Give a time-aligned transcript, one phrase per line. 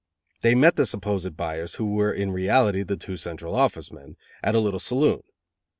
[0.41, 4.55] They met the supposed buyers, who were in reality the two Central Office men, at
[4.55, 5.21] a little saloon.